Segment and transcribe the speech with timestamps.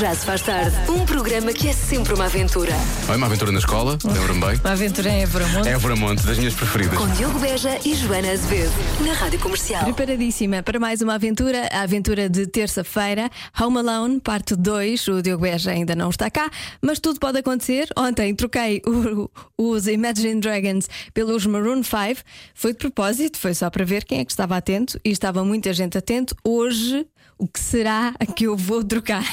[0.00, 0.74] Já se faz tarde.
[0.90, 2.72] Um programa que é sempre uma aventura.
[3.06, 4.56] Olha, uma aventura na escola, lembro-me bem.
[4.64, 5.68] Uma aventura em Evramonte.
[5.68, 6.96] É Monte, das minhas preferidas.
[6.96, 8.72] Com Diogo Beja e Joana Azevedo.
[9.04, 9.84] Na Rádio Comercial.
[9.84, 13.28] Preparadíssima para mais uma aventura, a aventura de terça-feira,
[13.60, 15.08] Home Alone, parte 2.
[15.08, 16.48] O Diogo Beja ainda não está cá,
[16.80, 17.86] mas tudo pode acontecer.
[17.96, 22.22] Ontem troquei o- os Imagine Dragons pelos Maroon 5.
[22.54, 25.72] Foi de propósito, foi só para ver quem é que estava atento e estava muita
[25.74, 26.34] gente atento.
[26.42, 27.04] Hoje,
[27.40, 29.24] o que será que eu vou trocar?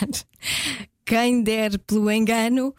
[1.05, 2.73] Quem der pelo engano.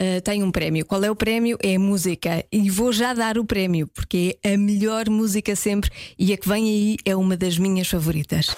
[0.00, 0.84] Uh, tem um prémio.
[0.84, 1.56] Qual é o prémio?
[1.62, 2.44] É música.
[2.50, 6.48] E vou já dar o prémio, porque é a melhor música sempre e a que
[6.48, 8.48] vem aí é uma das minhas favoritas.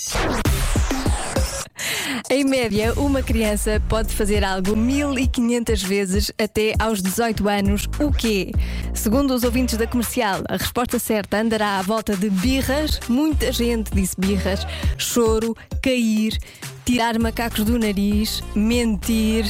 [2.29, 7.88] Em média, uma criança pode fazer algo 1500 vezes até aos 18 anos.
[8.00, 8.51] O quê?
[8.94, 13.00] Segundo os ouvintes da comercial, a resposta certa andará à volta de birras.
[13.07, 14.67] Muita gente disse birras,
[14.97, 16.38] choro, cair,
[16.83, 19.45] tirar macacos do nariz, mentir.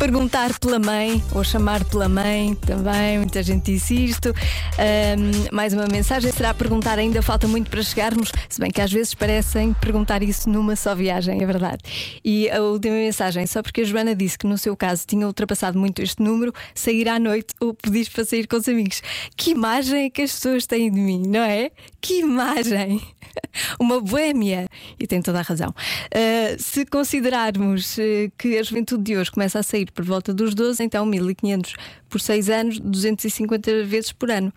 [0.00, 4.30] Perguntar pela mãe ou chamar pela mãe também, muita gente disse isto.
[4.30, 8.32] Ahm, mais uma mensagem: será perguntar ainda falta muito para chegarmos?
[8.48, 11.82] Se bem que às vezes parecem perguntar isso numa só viagem, é verdade.
[12.24, 15.78] E a última mensagem: só porque a Joana disse que no seu caso tinha ultrapassado
[15.78, 19.02] muito este número, sair à noite ou pedir para sair com os amigos.
[19.36, 21.70] Que imagem é que as pessoas têm de mim, não é?
[22.00, 23.02] Que imagem!
[23.78, 24.66] Uma boémia!
[24.98, 25.74] E tem toda a razão.
[26.14, 30.54] Ah, se considerarmos eh, que a juventude de hoje começa a sair por volta dos
[30.54, 31.74] 12, então 1500
[32.08, 34.52] por 6 anos, 250 vezes por ano.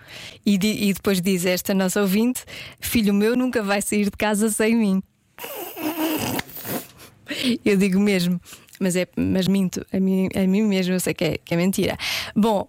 [0.45, 2.43] E, e depois diz esta nossa ouvinte:
[2.79, 5.03] Filho meu nunca vai sair de casa sem mim.
[7.65, 8.39] Eu digo mesmo,
[8.79, 11.57] mas, é, mas minto a mim, a mim mesmo, eu sei que é, que é
[11.57, 11.97] mentira.
[12.35, 12.67] Bom,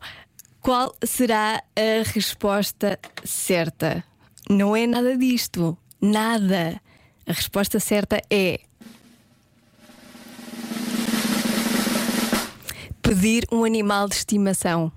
[0.60, 4.02] qual será a resposta certa?
[4.48, 5.76] Não é nada disto.
[6.08, 6.78] Nada.
[7.26, 8.60] A resposta certa é.
[13.00, 14.92] Pedir um animal de estimação.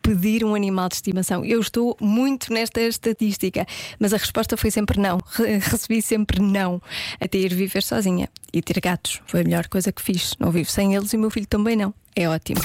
[0.00, 1.44] Pedir um animal de estimação.
[1.44, 3.66] Eu estou muito nesta estatística,
[3.98, 5.18] mas a resposta foi sempre não.
[5.32, 6.80] Re- Recebi sempre não.
[7.20, 9.20] Até ir viver sozinha e ter gatos.
[9.26, 10.34] Foi a melhor coisa que fiz.
[10.38, 11.92] Não vivo sem eles e o meu filho também não.
[12.14, 12.60] É ótimo.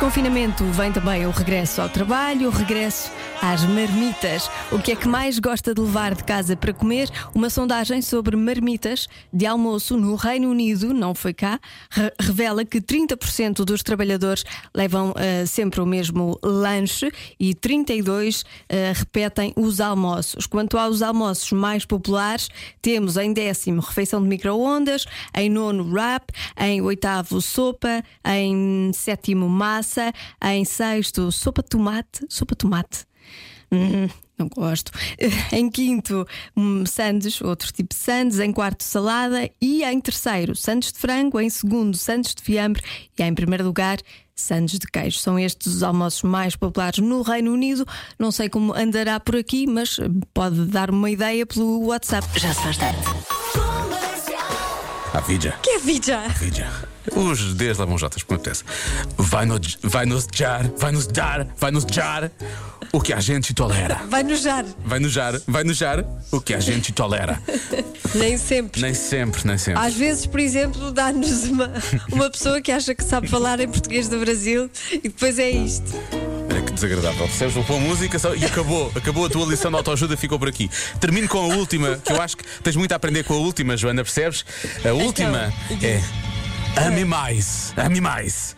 [0.00, 3.12] Desconfinamento vem também o regresso ao trabalho, o regresso
[3.42, 4.50] às marmitas.
[4.70, 7.08] O que é que mais gosta de levar de casa para comer?
[7.34, 11.58] Uma sondagem sobre marmitas de almoço no Reino Unido, não foi cá,
[11.90, 14.44] re- revela que 30% dos trabalhadores
[14.74, 20.46] levam ah, sempre o mesmo lanche e 32% ah, repetem os almoços.
[20.46, 22.48] Quanto aos almoços mais populares,
[22.82, 30.12] temos em décimo refeição de micro-ondas, em nono wrap, em oitavo sopa, em sétimo massa,
[30.44, 33.09] em sexto sopa de tomate, sopa de tomate.
[33.72, 34.90] Hum, não gosto.
[35.52, 38.38] Em quinto, um, sandes, outro tipo de sandes.
[38.40, 39.48] Em quarto, salada.
[39.60, 41.38] E em terceiro, sandes de frango.
[41.40, 42.82] Em segundo, sandes de fiambre.
[43.18, 43.98] E em primeiro lugar,
[44.34, 45.18] sandes de queijo.
[45.18, 47.86] São estes os almoços mais populares no Reino Unido.
[48.18, 49.98] Não sei como andará por aqui, mas
[50.34, 52.26] pode dar uma ideia pelo WhatsApp.
[52.38, 53.00] Já se faz tarde.
[55.12, 55.58] A vida.
[55.62, 56.28] Que é vida?
[56.38, 56.90] Vida.
[57.16, 58.62] Os Ds levam Jotas, como apetece.
[59.16, 62.30] Vai, no, vai nos jar, vai nos dar, vai nos jar
[62.92, 64.00] o que a gente tolera.
[64.08, 64.64] Vai nojar.
[64.84, 67.40] Vai nojar, vai nojar o que a gente tolera.
[68.14, 68.80] Nem sempre.
[68.82, 69.80] Nem sempre, nem sempre.
[69.86, 71.70] Às vezes, por exemplo, dá-nos uma,
[72.10, 75.92] uma pessoa que acha que sabe falar em português do Brasil e depois é isto.
[76.50, 77.28] Olha que desagradável.
[77.28, 77.54] Percebes?
[77.54, 78.90] Vou pôr música só- e acabou.
[78.96, 80.68] Acabou a tua lição de autoajuda, ficou por aqui.
[80.98, 83.76] Termino com a última, que eu acho que tens muito a aprender com a última,
[83.76, 84.44] Joana, percebes?
[84.84, 86.00] A última é.
[86.84, 87.72] Ame mais.
[87.76, 88.56] Ame mais.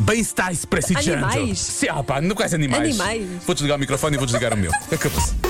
[0.00, 1.24] Bem-estais precisando.
[1.24, 1.58] Animais?
[1.58, 3.00] Sim, pá, não quais animais.
[3.00, 3.28] Animais.
[3.46, 4.72] Vou desligar o microfone e vou desligar o meu.
[4.90, 5.49] Acabou-se.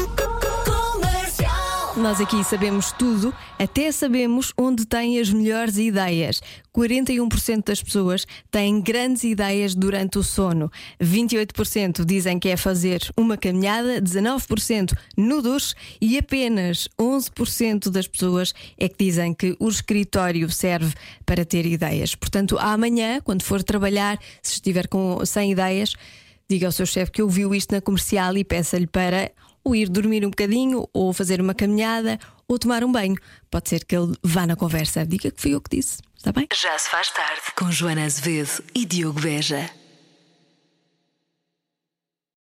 [2.01, 6.41] Nós aqui sabemos tudo, até sabemos onde têm as melhores ideias.
[6.75, 10.73] 41% das pessoas têm grandes ideias durante o sono.
[10.99, 18.55] 28% dizem que é fazer uma caminhada, 19% no duche e apenas 11% das pessoas
[18.79, 20.95] é que dizem que o escritório serve
[21.27, 22.15] para ter ideias.
[22.15, 25.93] Portanto, amanhã, quando for trabalhar, se estiver com, sem ideias,
[26.49, 29.31] diga ao seu chefe que ouviu isto na comercial e peça-lhe para
[29.65, 32.19] ou ir dormir um bocadinho, ou fazer uma caminhada,
[32.49, 33.17] ou tomar um banho.
[33.51, 35.07] Pode ser que ele vá na conversa.
[35.07, 35.99] Diga que fui eu que disse.
[36.17, 36.47] Está bem?
[36.53, 39.80] Já se faz tarde com Joana Azevedo e Diogo Beja.